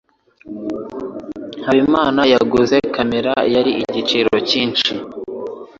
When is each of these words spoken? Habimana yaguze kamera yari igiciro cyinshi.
Habimana 1.65 2.21
yaguze 2.33 2.77
kamera 2.95 3.33
yari 3.53 3.71
igiciro 3.83 4.33
cyinshi. 4.49 4.91